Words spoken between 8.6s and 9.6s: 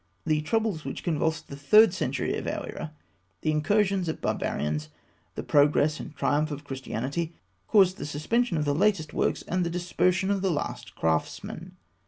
the latest works